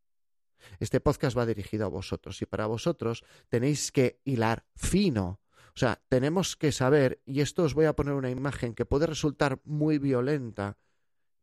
Este 0.81 0.99
podcast 0.99 1.37
va 1.37 1.45
dirigido 1.45 1.85
a 1.85 1.91
vosotros 1.91 2.41
y 2.41 2.47
para 2.47 2.65
vosotros 2.65 3.23
tenéis 3.51 3.93
que 3.93 4.23
hilar 4.25 4.65
fino. 4.75 5.43
O 5.77 5.79
sea, 5.79 6.03
tenemos 6.09 6.57
que 6.57 6.73
saber, 6.73 7.21
y 7.27 7.43
esto 7.43 7.65
os 7.65 7.75
voy 7.75 7.85
a 7.85 7.95
poner 7.95 8.15
una 8.15 8.31
imagen 8.31 8.75
que 8.75 8.87
puede 8.87 9.07
resultar 9.07 9.61
muy 9.65 9.99
violenta, 9.99 10.79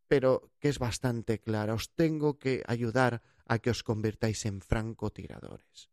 pero 0.07 0.49
que 0.59 0.69
es 0.69 0.79
bastante 0.79 1.39
clara. 1.39 1.75
Os 1.75 1.93
tengo 1.93 2.39
que 2.39 2.63
ayudar 2.65 3.21
a 3.47 3.59
que 3.59 3.69
os 3.69 3.83
convirtáis 3.83 4.45
en 4.45 4.61
francotiradores. 4.61 5.89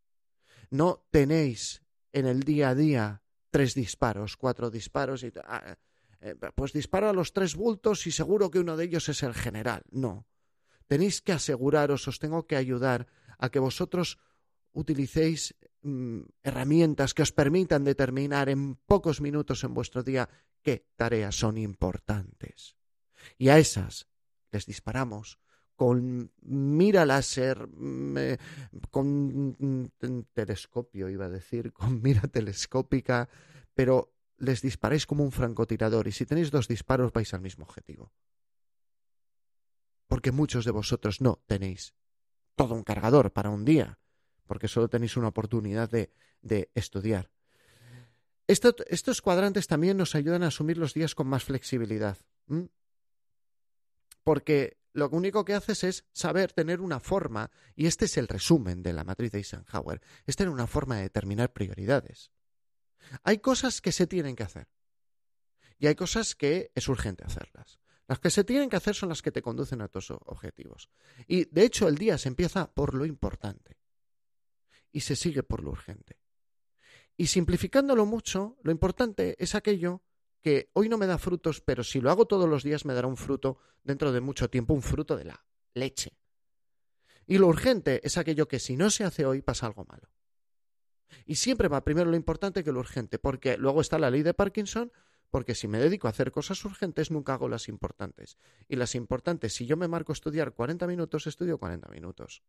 No 0.71 1.07
tenéis 1.11 1.83
en 2.12 2.26
el 2.26 2.43
día 2.43 2.71
a 2.71 2.75
día 2.75 3.23
tres 3.50 3.75
disparos, 3.75 4.37
cuatro 4.37 4.71
disparos 4.71 5.23
y 5.23 5.33
ah, 5.45 5.76
eh, 6.21 6.35
pues 6.55 6.73
disparo 6.73 7.09
a 7.09 7.12
los 7.12 7.33
tres 7.33 7.55
bultos 7.55 8.07
y 8.07 8.12
seguro 8.12 8.50
que 8.50 8.59
uno 8.59 8.76
de 8.76 8.85
ellos 8.85 9.09
es 9.09 9.23
el 9.23 9.35
general. 9.35 9.83
No. 9.90 10.26
Tenéis 10.87 11.21
que 11.21 11.33
aseguraros, 11.33 12.09
os 12.09 12.19
tengo 12.19 12.47
que 12.47 12.57
ayudar 12.57 13.07
a 13.38 13.50
que 13.50 13.59
vosotros 13.59 14.19
utilicéis 14.73 15.55
mm, 15.83 16.21
herramientas 16.43 17.14
que 17.14 17.23
os 17.23 17.33
permitan 17.33 17.85
determinar 17.85 18.49
en 18.49 18.75
pocos 18.75 19.21
minutos 19.21 19.64
en 19.64 19.75
vuestro 19.75 20.02
día 20.02 20.28
qué 20.62 20.88
tareas 20.97 21.37
son 21.37 21.59
importantes. 21.59 22.76
Y 23.37 23.49
a 23.49 23.59
esas 23.59 24.09
les 24.50 24.67
disparamos 24.67 25.38
con 25.78 26.32
mira 26.42 27.06
láser, 27.06 27.68
con 28.90 29.92
telescopio, 30.35 31.08
iba 31.08 31.26
a 31.26 31.28
decir, 31.28 31.73
con 31.78 32.02
mira 32.02 32.23
telescópica, 32.23 33.28
pero 33.75 34.12
les 34.38 34.61
disparáis 34.61 35.06
como 35.06 35.23
un 35.23 35.30
francotirador 35.30 36.08
y 36.08 36.12
si 36.12 36.26
tenéis 36.26 36.50
dos 36.50 36.66
disparos 36.66 37.12
vais 37.12 37.32
al 37.32 37.42
mismo 37.42 37.62
objetivo. 37.62 38.12
Porque 40.08 40.32
muchos 40.32 40.64
de 40.64 40.73
vosotros 40.73 41.20
no 41.20 41.44
tenéis 41.47 41.94
todo 42.56 42.75
un 42.75 42.82
cargador 42.82 43.32
para 43.32 43.50
un 43.50 43.64
día, 43.64 44.00
porque 44.49 44.66
solo 44.66 44.88
tenéis 44.88 45.16
una 45.16 45.28
oportunidad 45.28 45.88
de, 45.88 46.11
de 46.42 46.73
estudiar. 46.75 47.30
estos 48.49 49.23
cuadrantes 49.23 49.68
también 49.68 49.97
nos 49.97 50.16
ayudan 50.16 50.42
a 50.42 50.49
asumir 50.49 50.76
los 50.76 50.92
días 50.92 51.14
con 51.14 51.28
más 51.28 51.44
flexibilidad. 51.44 52.18
Porque 54.25 54.78
lo 54.99 55.09
único 55.11 55.45
que 55.45 55.55
haces 55.55 55.85
es 55.85 56.05
saber 56.12 56.52
tener 56.52 56.81
una 56.81 57.00
forma, 57.00 57.50
y 57.75 57.87
este 57.87 58.05
es 58.05 58.17
el 58.19 58.28
resumen 58.28 58.83
de 58.83 58.93
la 58.93 59.05
matriz 59.05 59.33
de 59.33 59.38
Eisenhower, 59.38 60.00
es 60.26 60.37
tener 60.37 60.52
una 60.52 60.67
forma 60.67 60.97
de 60.97 61.02
determinar 61.02 61.52
prioridades. 61.52 62.31
Hay 63.23 63.38
cosas 63.38 63.81
que 63.81 63.93
se 63.93 64.07
tienen 64.07 64.37
que 64.37 64.43
hacer 64.43 64.69
y 65.78 65.87
hay 65.87 65.95
cosas 65.95 66.35
que 66.35 66.73
es 66.75 66.88
urgente 66.88 67.25
hacerlas. 67.25 67.78
Las 68.07 68.19
que 68.19 68.31
se 68.31 68.45
tienen 68.45 68.69
que 68.69 68.76
hacer 68.76 68.95
son 68.95 69.11
las 69.11 69.23
que 69.23 69.31
te 69.31 69.43
conducen 69.43 69.81
a 69.83 69.88
tus 69.88 70.11
objetivos. 70.11 70.88
Y 71.26 71.45
de 71.45 71.64
hecho 71.64 71.88
el 71.88 71.97
día 71.97 72.19
se 72.19 72.28
empieza 72.28 72.73
por 72.73 72.95
lo 72.95 73.05
importante 73.05 73.76
y 74.90 75.00
se 75.00 75.14
sigue 75.14 75.43
por 75.43 75.62
lo 75.62 75.71
urgente. 75.71 76.19
Y 77.17 77.26
simplificándolo 77.26 78.07
mucho, 78.07 78.57
lo 78.62 78.73
importante 78.73 79.37
es 79.38 79.55
aquello 79.55 80.02
que 80.40 80.71
hoy 80.75 80.88
no 80.88 80.99
me 80.99 81.07
da 81.07 81.18
frutos, 81.18 81.61
pero 81.61 81.83
si 81.85 82.00
lo 82.00 82.11
hago 82.11 82.26
todos 82.26 82.49
los 82.49 82.62
días 82.62 82.85
me 82.85 82.95
dará 82.95 83.07
un 83.09 83.16
fruto 83.16 83.59
dentro 83.83 84.12
de 84.12 84.21
mucho 84.21 84.49
tiempo, 84.49 84.75
un 84.75 84.83
fruto 84.83 85.16
de 85.16 85.25
la 85.25 85.45
leche. 85.75 86.16
Y 87.26 87.38
lo 87.38 87.47
urgente 87.47 88.00
es 88.04 88.16
aquello 88.16 88.49
que 88.49 88.59
si 88.59 88.76
no 88.76 88.90
se 88.90 89.04
hace 89.04 89.26
hoy 89.26 89.42
pasa 89.42 89.66
algo 89.66 89.85
malo. 89.85 90.09
Y 91.26 91.37
siempre 91.37 91.68
va 91.68 91.85
primero 91.85 92.11
lo 92.11 92.16
importante 92.16 92.64
que 92.64 92.73
lo 92.73 92.80
urgente, 92.80 93.18
porque 93.18 93.57
luego 93.59 93.80
está 93.80 93.99
la 93.99 94.11
ley 94.11 94.23
de 94.23 94.35
Parkinson, 94.35 94.92
porque 95.30 95.54
si 95.54 95.68
me 95.68 95.78
dedico 95.78 96.07
a 96.07 96.11
hacer 96.11 96.33
cosas 96.33 96.64
urgentes 96.64 97.11
nunca 97.11 97.35
hago 97.35 97.49
las 97.49 97.68
importantes. 97.68 98.38
Y 98.66 98.76
las 98.76 98.95
importantes, 98.95 99.54
si 99.54 99.66
yo 99.66 99.76
me 99.76 99.88
marco 99.88 100.12
estudiar 100.12 100.54
40 100.54 100.87
minutos, 100.87 101.26
estudio 101.26 101.59
40 101.59 101.88
minutos. 101.90 102.42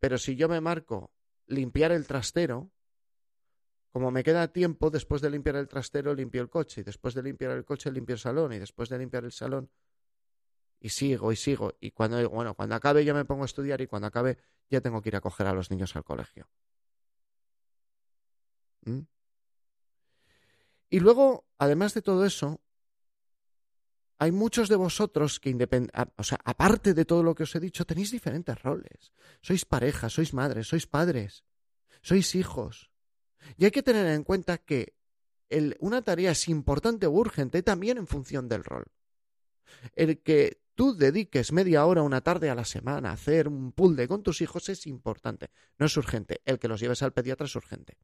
Pero 0.00 0.18
si 0.18 0.34
yo 0.34 0.48
me 0.48 0.60
marco 0.60 1.12
limpiar 1.46 1.92
el 1.92 2.06
trastero, 2.06 2.72
como 3.92 4.10
me 4.10 4.24
queda 4.24 4.48
tiempo, 4.48 4.90
después 4.90 5.20
de 5.20 5.30
limpiar 5.30 5.56
el 5.56 5.68
trastero, 5.68 6.14
limpio 6.14 6.40
el 6.40 6.48
coche, 6.48 6.80
y 6.80 6.84
después 6.84 7.14
de 7.14 7.22
limpiar 7.22 7.52
el 7.52 7.64
coche, 7.64 7.92
limpio 7.92 8.14
el 8.14 8.18
salón, 8.18 8.54
y 8.54 8.58
después 8.58 8.88
de 8.88 8.98
limpiar 8.98 9.24
el 9.24 9.32
salón, 9.32 9.70
y 10.80 10.88
sigo 10.88 11.30
y 11.30 11.36
sigo. 11.36 11.74
Y 11.78 11.90
cuando, 11.92 12.28
bueno, 12.30 12.54
cuando 12.54 12.74
acabe 12.74 13.04
ya 13.04 13.14
me 13.14 13.24
pongo 13.24 13.42
a 13.42 13.46
estudiar 13.46 13.80
y 13.80 13.86
cuando 13.86 14.08
acabe 14.08 14.38
ya 14.68 14.80
tengo 14.80 15.00
que 15.02 15.10
ir 15.10 15.16
a 15.16 15.20
coger 15.20 15.46
a 15.46 15.52
los 15.52 15.70
niños 15.70 15.94
al 15.94 16.04
colegio. 16.04 16.48
¿Mm? 18.84 19.00
Y 20.90 21.00
luego, 21.00 21.46
además 21.58 21.94
de 21.94 22.02
todo 22.02 22.24
eso, 22.24 22.60
hay 24.18 24.32
muchos 24.32 24.68
de 24.68 24.76
vosotros 24.76 25.38
que, 25.40 25.56
o 26.16 26.22
sea, 26.22 26.38
aparte 26.44 26.94
de 26.94 27.04
todo 27.04 27.22
lo 27.22 27.34
que 27.34 27.42
os 27.42 27.54
he 27.54 27.60
dicho, 27.60 27.84
tenéis 27.84 28.10
diferentes 28.10 28.60
roles. 28.62 29.12
Sois 29.42 29.64
pareja, 29.64 30.08
sois 30.08 30.32
madres, 30.32 30.68
sois 30.68 30.86
padres, 30.86 31.44
sois 32.02 32.34
hijos, 32.34 32.91
y 33.56 33.64
hay 33.64 33.70
que 33.70 33.82
tener 33.82 34.06
en 34.06 34.24
cuenta 34.24 34.58
que 34.58 34.94
una 35.80 36.02
tarea 36.02 36.32
es 36.32 36.48
importante 36.48 37.06
o 37.06 37.10
urgente 37.10 37.62
también 37.62 37.98
en 37.98 38.06
función 38.06 38.48
del 38.48 38.64
rol. 38.64 38.86
El 39.94 40.22
que 40.22 40.62
tú 40.74 40.96
dediques 40.96 41.52
media 41.52 41.84
hora 41.84 42.02
una 42.02 42.22
tarde 42.22 42.50
a 42.50 42.54
la 42.54 42.64
semana 42.64 43.10
a 43.10 43.14
hacer 43.14 43.48
un 43.48 43.74
de 43.96 44.08
con 44.08 44.22
tus 44.22 44.40
hijos 44.40 44.68
es 44.68 44.86
importante, 44.86 45.50
no 45.78 45.86
es 45.86 45.96
urgente. 45.96 46.40
El 46.44 46.58
que 46.58 46.68
los 46.68 46.80
lleves 46.80 47.02
al 47.02 47.12
pediatra 47.12 47.46
es 47.46 47.54
urgente. 47.54 47.98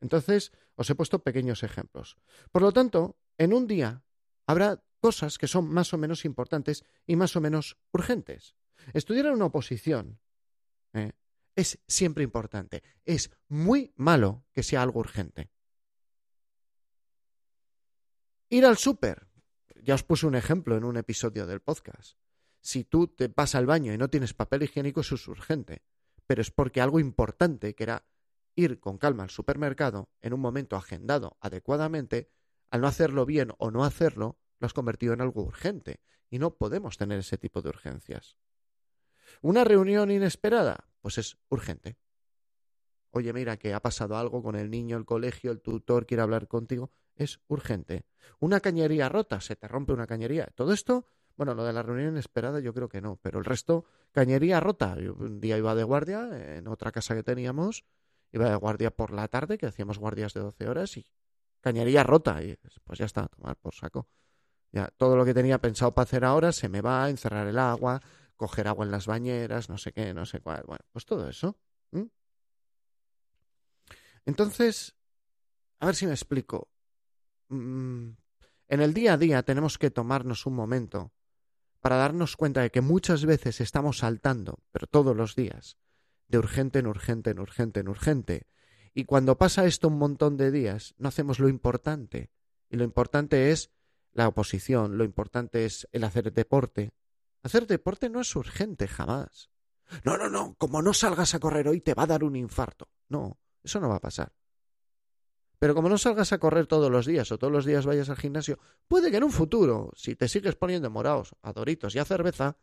Entonces, 0.00 0.52
os 0.76 0.88
he 0.90 0.94
puesto 0.94 1.22
pequeños 1.22 1.62
ejemplos. 1.62 2.16
Por 2.52 2.62
lo 2.62 2.72
tanto, 2.72 3.18
en 3.36 3.52
un 3.52 3.66
día 3.66 4.04
habrá 4.46 4.82
cosas 5.00 5.38
que 5.38 5.48
son 5.48 5.68
más 5.68 5.92
o 5.92 5.98
menos 5.98 6.24
importantes 6.24 6.84
y 7.06 7.16
más 7.16 7.36
o 7.36 7.40
menos 7.40 7.76
urgentes. 7.92 8.54
Estudiar 8.92 9.26
en 9.26 9.32
una 9.32 9.46
oposición 9.46 10.20
¿eh? 10.94 11.12
Es 11.58 11.80
siempre 11.88 12.22
importante. 12.22 12.84
Es 13.04 13.32
muy 13.48 13.92
malo 13.96 14.46
que 14.52 14.62
sea 14.62 14.80
algo 14.80 15.00
urgente. 15.00 15.50
Ir 18.48 18.64
al 18.64 18.78
súper. 18.78 19.26
Ya 19.82 19.96
os 19.96 20.04
puse 20.04 20.28
un 20.28 20.36
ejemplo 20.36 20.76
en 20.76 20.84
un 20.84 20.96
episodio 20.96 21.48
del 21.48 21.60
podcast. 21.60 22.16
Si 22.60 22.84
tú 22.84 23.08
te 23.08 23.26
vas 23.26 23.56
al 23.56 23.66
baño 23.66 23.92
y 23.92 23.98
no 23.98 24.08
tienes 24.08 24.34
papel 24.34 24.62
higiénico, 24.62 25.00
eso 25.00 25.16
es 25.16 25.26
urgente. 25.26 25.82
Pero 26.28 26.42
es 26.42 26.52
porque 26.52 26.80
algo 26.80 27.00
importante, 27.00 27.74
que 27.74 27.82
era 27.82 28.06
ir 28.54 28.78
con 28.78 28.96
calma 28.96 29.24
al 29.24 29.30
supermercado 29.30 30.12
en 30.20 30.34
un 30.34 30.40
momento 30.40 30.76
agendado 30.76 31.38
adecuadamente, 31.40 32.30
al 32.70 32.82
no 32.82 32.86
hacerlo 32.86 33.26
bien 33.26 33.52
o 33.58 33.72
no 33.72 33.84
hacerlo, 33.84 34.38
lo 34.60 34.66
has 34.66 34.74
convertido 34.74 35.12
en 35.12 35.22
algo 35.22 35.42
urgente. 35.42 36.02
Y 36.30 36.38
no 36.38 36.54
podemos 36.56 36.96
tener 36.98 37.18
ese 37.18 37.36
tipo 37.36 37.62
de 37.62 37.70
urgencias. 37.70 38.36
Una 39.42 39.64
reunión 39.64 40.12
inesperada, 40.12 40.87
pues 41.00 41.18
es 41.18 41.38
urgente. 41.48 41.96
Oye, 43.10 43.32
mira 43.32 43.56
que 43.56 43.74
ha 43.74 43.80
pasado 43.80 44.16
algo 44.16 44.42
con 44.42 44.54
el 44.56 44.70
niño, 44.70 44.96
el 44.96 45.04
colegio, 45.04 45.50
el 45.50 45.60
tutor 45.60 46.06
quiere 46.06 46.22
hablar 46.22 46.46
contigo 46.46 46.92
es 47.18 47.40
urgente. 47.48 48.06
Una 48.38 48.60
cañería 48.60 49.08
rota, 49.08 49.40
se 49.40 49.56
te 49.56 49.68
rompe 49.68 49.92
una 49.92 50.06
cañería. 50.06 50.46
Todo 50.54 50.72
esto, 50.72 51.06
bueno, 51.36 51.54
lo 51.54 51.64
de 51.64 51.72
la 51.72 51.82
reunión 51.82 52.12
inesperada 52.12 52.60
yo 52.60 52.72
creo 52.72 52.88
que 52.88 53.00
no, 53.00 53.18
pero 53.20 53.38
el 53.38 53.44
resto, 53.44 53.84
cañería 54.12 54.60
rota. 54.60 54.96
un 55.18 55.40
día 55.40 55.58
iba 55.58 55.74
de 55.74 55.82
guardia 55.82 56.56
en 56.56 56.68
otra 56.68 56.92
casa 56.92 57.14
que 57.14 57.22
teníamos, 57.22 57.84
iba 58.32 58.48
de 58.48 58.56
guardia 58.56 58.90
por 58.90 59.12
la 59.12 59.28
tarde, 59.28 59.58
que 59.58 59.66
hacíamos 59.66 59.98
guardias 59.98 60.32
de 60.32 60.40
12 60.40 60.68
horas 60.68 60.96
y 60.96 61.06
cañería 61.60 62.04
rota. 62.04 62.42
Y 62.42 62.56
pues 62.84 62.98
ya 62.98 63.06
está, 63.06 63.26
tomar 63.28 63.56
por 63.56 63.74
saco. 63.74 64.08
Ya, 64.70 64.88
todo 64.96 65.16
lo 65.16 65.24
que 65.24 65.34
tenía 65.34 65.58
pensado 65.58 65.92
para 65.94 66.04
hacer 66.04 66.24
ahora 66.24 66.52
se 66.52 66.68
me 66.68 66.82
va 66.82 67.08
encerrar 67.08 67.46
el 67.46 67.58
agua, 67.58 68.00
coger 68.38 68.68
agua 68.68 68.86
en 68.86 68.90
las 68.90 69.06
bañeras, 69.06 69.68
no 69.68 69.76
sé 69.76 69.92
qué, 69.92 70.14
no 70.14 70.24
sé 70.24 70.40
cuál. 70.40 70.64
Bueno, 70.66 70.84
pues 70.92 71.04
todo 71.04 71.28
eso. 71.28 71.58
Entonces, 74.24 74.94
a 75.80 75.86
ver 75.86 75.94
si 75.94 76.06
me 76.06 76.12
explico. 76.12 76.68
Mm, 77.48 78.10
en 78.68 78.80
el 78.80 78.92
día 78.92 79.14
a 79.14 79.16
día 79.16 79.42
tenemos 79.42 79.78
que 79.78 79.90
tomarnos 79.90 80.44
un 80.44 80.54
momento 80.54 81.12
para 81.80 81.96
darnos 81.96 82.36
cuenta 82.36 82.60
de 82.60 82.70
que 82.70 82.82
muchas 82.82 83.24
veces 83.24 83.60
estamos 83.62 83.98
saltando, 83.98 84.58
pero 84.70 84.86
todos 84.86 85.16
los 85.16 85.34
días, 85.34 85.78
de 86.26 86.38
urgente 86.38 86.78
en 86.78 86.86
urgente 86.86 87.30
en 87.30 87.38
urgente 87.38 87.80
en 87.80 87.88
urgente. 87.88 88.46
Y 88.92 89.04
cuando 89.04 89.38
pasa 89.38 89.64
esto 89.64 89.88
un 89.88 89.96
montón 89.98 90.36
de 90.36 90.50
días, 90.50 90.94
no 90.98 91.08
hacemos 91.08 91.38
lo 91.38 91.48
importante. 91.48 92.30
Y 92.68 92.76
lo 92.76 92.84
importante 92.84 93.50
es 93.50 93.70
la 94.12 94.28
oposición, 94.28 94.98
lo 94.98 95.04
importante 95.04 95.64
es 95.64 95.88
el 95.92 96.04
hacer 96.04 96.32
deporte. 96.32 96.92
Hacer 97.42 97.66
deporte 97.66 98.08
no 98.08 98.20
es 98.20 98.34
urgente 98.36 98.88
jamás. 98.88 99.50
No, 100.04 100.16
no, 100.18 100.28
no, 100.28 100.54
como 100.58 100.82
no 100.82 100.92
salgas 100.92 101.34
a 101.34 101.38
correr 101.38 101.68
hoy 101.68 101.80
te 101.80 101.94
va 101.94 102.02
a 102.04 102.08
dar 102.08 102.24
un 102.24 102.36
infarto. 102.36 102.88
No, 103.08 103.38
eso 103.62 103.80
no 103.80 103.88
va 103.88 103.96
a 103.96 104.00
pasar. 104.00 104.32
Pero 105.58 105.74
como 105.74 105.88
no 105.88 105.98
salgas 105.98 106.32
a 106.32 106.38
correr 106.38 106.66
todos 106.66 106.90
los 106.90 107.06
días 107.06 107.32
o 107.32 107.38
todos 107.38 107.52
los 107.52 107.64
días 107.64 107.84
vayas 107.84 108.10
al 108.10 108.16
gimnasio, 108.16 108.58
puede 108.86 109.10
que 109.10 109.16
en 109.16 109.24
un 109.24 109.32
futuro, 109.32 109.90
si 109.96 110.14
te 110.14 110.28
sigues 110.28 110.54
poniendo 110.54 110.88
morados, 110.90 111.34
a 111.42 111.52
doritos 111.52 111.94
y 111.94 111.98
a 111.98 112.04
cerveza, 112.04 112.56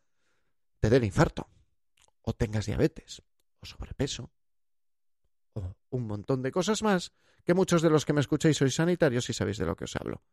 te 0.80 0.90
dé 0.90 0.98
el 0.98 1.04
infarto, 1.04 1.50
o 2.22 2.34
tengas 2.34 2.68
diabetes, 2.68 3.22
o 3.60 3.66
sobrepeso, 3.66 4.32
o 5.54 5.76
un 5.90 6.08
montón 6.08 6.42
de 6.42 6.52
cosas 6.52 6.84
más 6.84 7.12
que 7.44 7.54
muchos 7.54 7.82
de 7.82 7.90
los 7.90 8.06
que 8.06 8.14
me 8.14 8.22
escucháis 8.22 8.58
sois 8.58 8.76
sanitarios 8.76 9.30
y 9.30 9.34
sabéis 9.34 9.58
de 9.58 9.66
lo 9.66 9.76
que 9.76 9.86
os 9.86 9.96
hablo. 9.96 10.24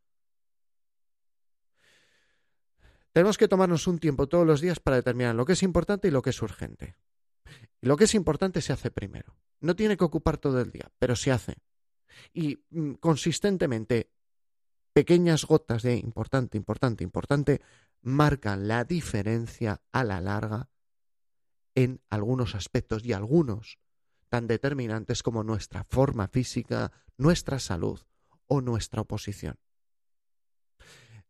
Tenemos 3.12 3.38
que 3.38 3.48
tomarnos 3.48 3.86
un 3.86 3.98
tiempo 3.98 4.26
todos 4.26 4.46
los 4.46 4.60
días 4.60 4.80
para 4.80 4.96
determinar 4.96 5.34
lo 5.34 5.44
que 5.44 5.52
es 5.52 5.62
importante 5.62 6.08
y 6.08 6.10
lo 6.10 6.22
que 6.22 6.30
es 6.30 6.42
urgente. 6.42 6.96
Lo 7.80 7.96
que 7.96 8.04
es 8.04 8.14
importante 8.14 8.60
se 8.62 8.72
hace 8.72 8.90
primero. 8.90 9.36
No 9.60 9.76
tiene 9.76 9.96
que 9.96 10.04
ocupar 10.04 10.38
todo 10.38 10.60
el 10.60 10.70
día, 10.70 10.90
pero 10.98 11.16
se 11.16 11.30
hace 11.30 11.56
y 12.32 12.64
mm, 12.70 12.94
consistentemente 12.94 14.10
pequeñas 14.92 15.44
gotas 15.44 15.82
de 15.82 15.96
importante, 15.96 16.56
importante, 16.56 17.04
importante 17.04 17.60
marcan 18.02 18.68
la 18.68 18.84
diferencia 18.84 19.82
a 19.92 20.04
la 20.04 20.20
larga 20.20 20.68
en 21.74 22.02
algunos 22.10 22.54
aspectos 22.54 23.04
y 23.04 23.12
algunos 23.12 23.78
tan 24.28 24.46
determinantes 24.46 25.22
como 25.22 25.44
nuestra 25.44 25.84
forma 25.84 26.28
física, 26.28 26.92
nuestra 27.16 27.58
salud 27.58 28.00
o 28.46 28.60
nuestra 28.60 29.02
oposición. 29.02 29.58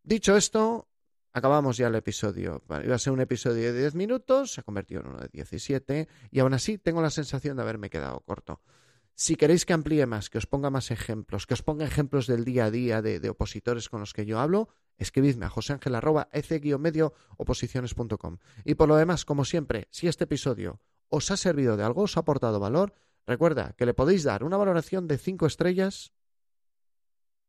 Dicho 0.02 0.36
esto, 0.36 0.88
acabamos 1.32 1.76
ya 1.76 1.88
el 1.88 1.94
episodio. 1.94 2.62
iba 2.84 2.94
a 2.94 2.98
ser 2.98 3.12
un 3.12 3.20
episodio 3.20 3.72
de 3.72 3.80
10 3.80 3.94
minutos, 3.94 4.52
se 4.52 4.60
ha 4.60 4.64
convertido 4.64 5.00
en 5.00 5.08
uno 5.08 5.20
de 5.20 5.28
17 5.28 6.08
y 6.30 6.40
aún 6.40 6.54
así 6.54 6.78
tengo 6.78 7.02
la 7.02 7.10
sensación 7.10 7.56
de 7.56 7.62
haberme 7.62 7.90
quedado 7.90 8.20
corto. 8.20 8.60
Si 9.14 9.36
queréis 9.36 9.66
que 9.66 9.72
amplíe 9.72 10.06
más, 10.06 10.30
que 10.30 10.38
os 10.38 10.46
ponga 10.46 10.70
más 10.70 10.90
ejemplos, 10.90 11.46
que 11.46 11.54
os 11.54 11.62
ponga 11.62 11.84
ejemplos 11.84 12.26
del 12.26 12.44
día 12.44 12.66
a 12.66 12.70
día 12.70 13.02
de, 13.02 13.28
opositores 13.28 13.88
con 13.88 14.00
los 14.00 14.12
que 14.12 14.24
yo 14.24 14.40
hablo, 14.40 14.68
escribidme 14.96 15.46
a 15.46 15.50
joseangel.ec-medio 15.50 17.12
oposiciones.com. 17.36 18.38
Y 18.64 18.74
por 18.74 18.88
lo 18.88 18.96
demás, 18.96 19.24
como 19.24 19.44
siempre, 19.44 19.86
si 19.90 20.08
este 20.08 20.24
episodio 20.24 20.80
os 21.08 21.30
ha 21.30 21.36
servido 21.36 21.76
de 21.76 21.84
algo, 21.84 22.02
os 22.02 22.16
ha 22.16 22.20
aportado 22.20 22.58
valor, 22.58 22.94
recuerda 23.26 23.74
que 23.76 23.86
le 23.86 23.94
podéis 23.94 24.24
dar 24.24 24.44
una 24.44 24.56
valoración 24.56 25.06
de 25.06 25.18
5 25.18 25.46
estrellas 25.46 26.12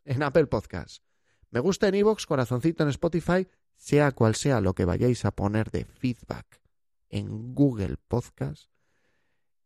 en 0.03 0.21
Apple 0.21 0.47
Podcast. 0.47 1.01
Me 1.49 1.59
gusta 1.59 1.87
en 1.87 1.95
iVoox, 1.95 2.25
corazoncito 2.25 2.83
en 2.83 2.89
Spotify, 2.89 3.47
sea 3.83 4.13
cual 4.13 4.33
sea 4.35 4.61
lo 4.61 4.73
que 4.73 4.85
vayáis 4.85 5.25
a 5.25 5.31
poner 5.31 5.69
de 5.69 5.83
feedback 5.83 6.61
en 7.09 7.53
Google 7.53 7.97
Podcast 8.07 8.69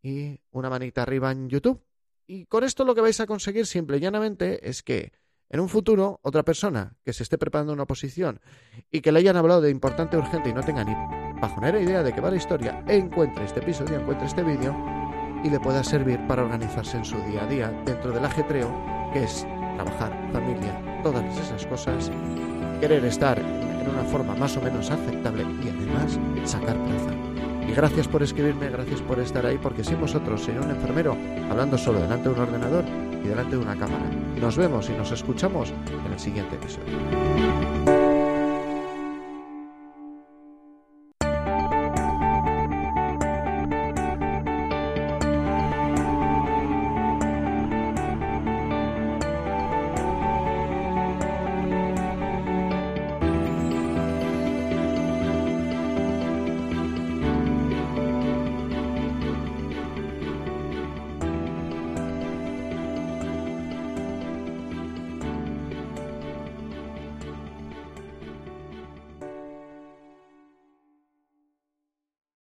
y 0.01 0.41
una 0.49 0.71
manita 0.71 1.03
arriba 1.03 1.31
en 1.31 1.49
YouTube. 1.49 1.85
Y 2.25 2.47
con 2.47 2.63
esto 2.63 2.83
lo 2.83 2.95
que 2.95 3.01
vais 3.01 3.19
a 3.19 3.27
conseguir 3.27 3.67
simple 3.67 3.97
y 3.97 3.99
llanamente 3.99 4.67
es 4.67 4.81
que 4.81 5.11
en 5.49 5.59
un 5.59 5.69
futuro 5.69 6.19
otra 6.23 6.41
persona 6.41 6.97
que 7.05 7.13
se 7.13 7.21
esté 7.21 7.37
preparando 7.37 7.73
una 7.73 7.83
oposición 7.83 8.41
y 8.89 9.01
que 9.01 9.11
le 9.11 9.19
hayan 9.19 9.37
hablado 9.37 9.61
de 9.61 9.69
importante 9.69 10.17
urgente 10.17 10.49
y 10.49 10.53
no 10.53 10.63
tenga 10.63 10.83
ni 10.83 10.95
bajonera 11.39 11.79
idea 11.79 12.01
de 12.01 12.11
qué 12.11 12.19
va 12.19 12.31
la 12.31 12.37
historia, 12.37 12.83
encuentre 12.87 13.45
este 13.45 13.59
episodio, 13.59 13.99
encuentre 13.99 14.25
este 14.25 14.41
vídeo 14.41 14.75
y 15.43 15.51
le 15.51 15.59
pueda 15.59 15.83
servir 15.83 16.25
para 16.25 16.43
organizarse 16.43 16.97
en 16.97 17.05
su 17.05 17.17
día 17.25 17.43
a 17.43 17.47
día 17.47 17.69
dentro 17.85 18.11
del 18.11 18.25
ajetreo 18.25 18.67
que 19.13 19.25
es 19.25 19.45
trabajar, 19.75 20.11
familia, 20.33 21.01
todas 21.03 21.37
esas 21.37 21.67
cosas, 21.67 22.09
querer 22.81 23.05
estar 23.05 23.76
en 23.87 23.95
una 23.95 24.03
forma 24.03 24.35
más 24.35 24.55
o 24.57 24.61
menos 24.61 24.89
aceptable 24.91 25.43
y 25.63 25.69
además 25.69 26.19
sacar 26.45 26.75
plaza. 26.75 27.11
Y 27.67 27.73
gracias 27.73 28.07
por 28.07 28.23
escribirme, 28.23 28.69
gracias 28.69 29.01
por 29.01 29.19
estar 29.19 29.45
ahí, 29.45 29.57
porque 29.57 29.83
sin 29.83 29.99
vosotros 29.99 30.41
sería 30.41 30.61
un 30.61 30.69
enfermero 30.69 31.17
hablando 31.49 31.77
solo 31.77 31.99
delante 31.99 32.29
de 32.29 32.35
un 32.35 32.41
ordenador 32.41 32.85
y 33.23 33.27
delante 33.27 33.57
de 33.57 33.61
una 33.61 33.75
cámara. 33.75 34.05
Nos 34.39 34.55
vemos 34.57 34.89
y 34.89 34.93
nos 34.93 35.11
escuchamos 35.11 35.71
en 35.71 36.13
el 36.13 36.19
siguiente 36.19 36.55
episodio. 36.55 37.96